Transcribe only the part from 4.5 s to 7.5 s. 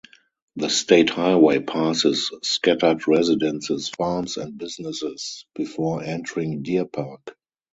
businesses before entering Deer Park.